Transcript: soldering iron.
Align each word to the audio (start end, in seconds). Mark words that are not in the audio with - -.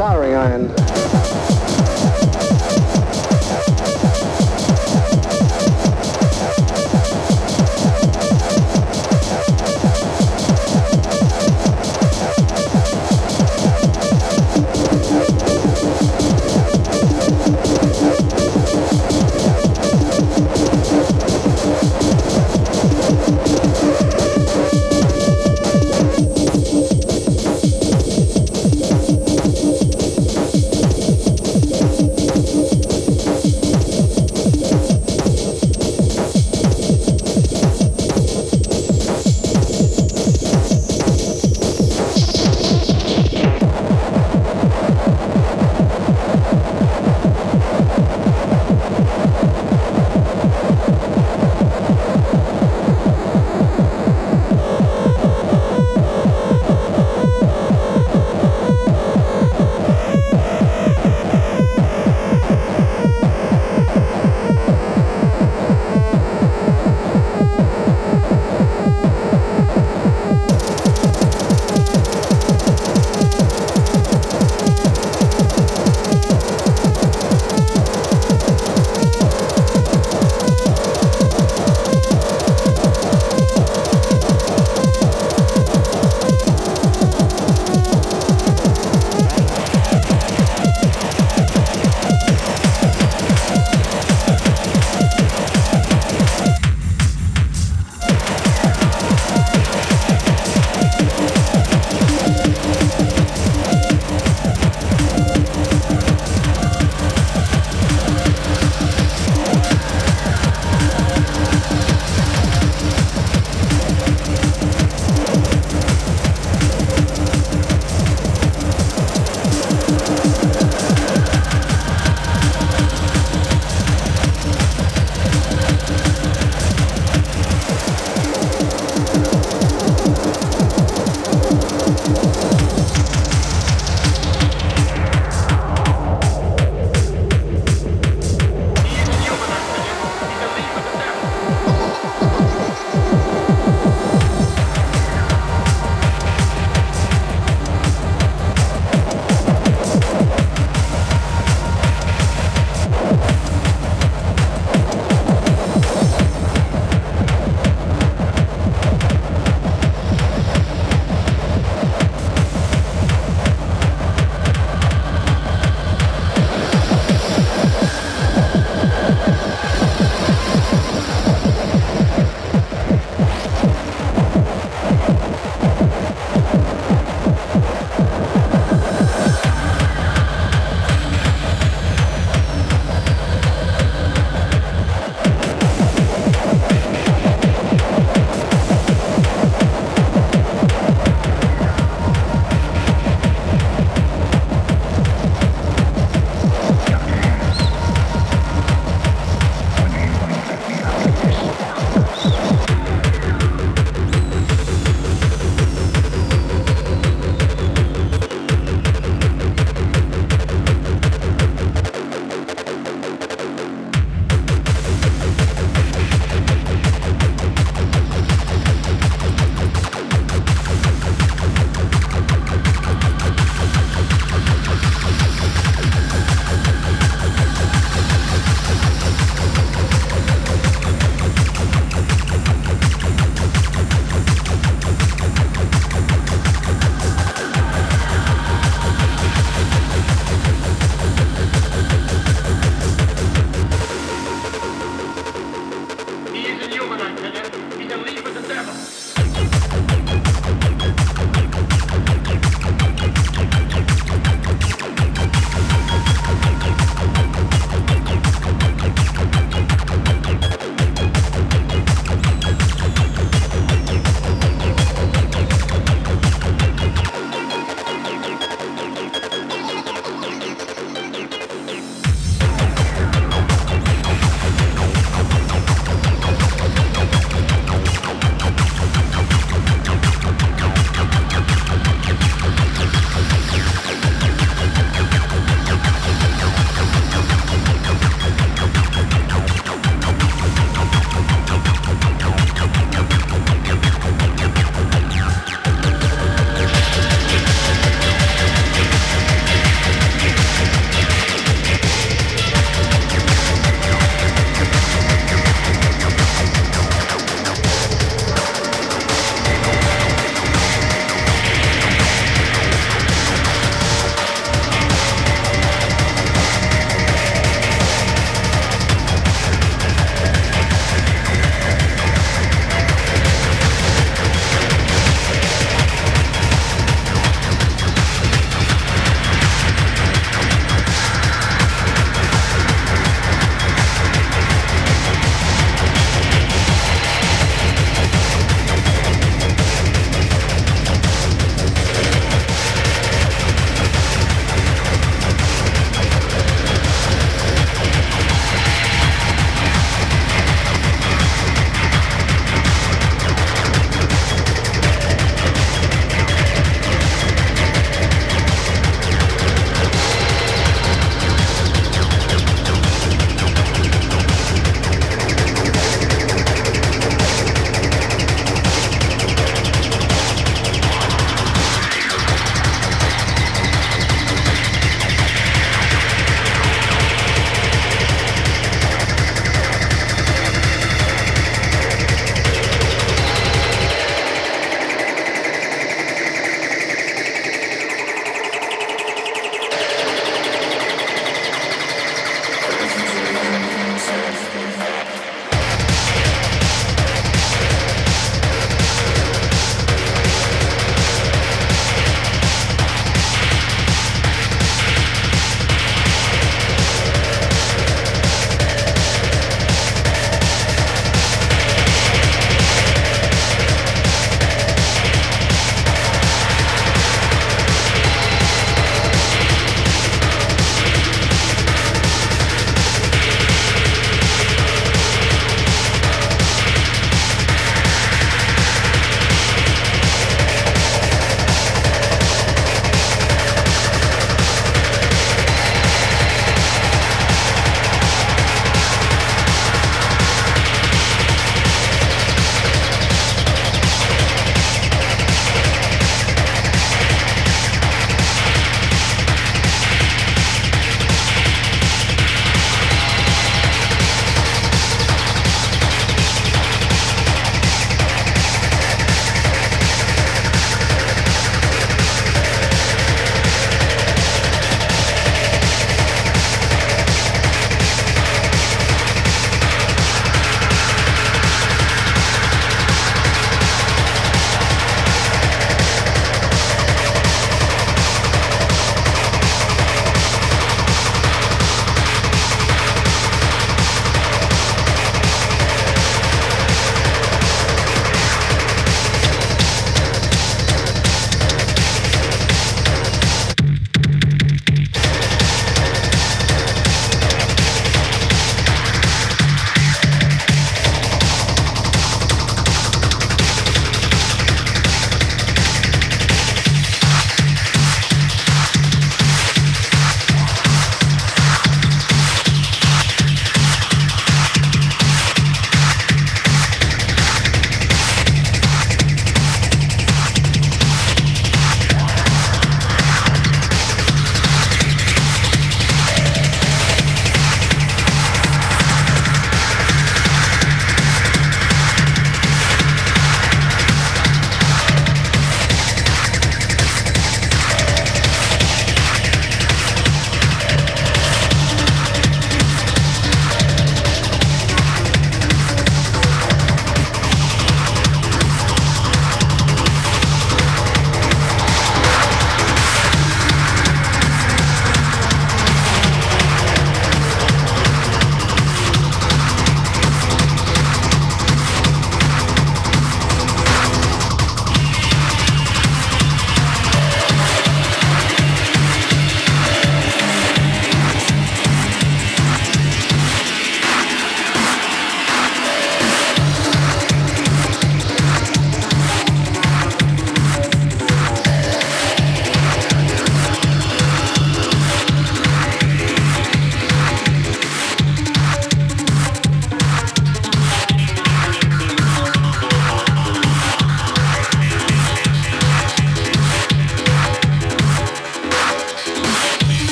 soldering 0.00 0.34
iron. 0.34 0.89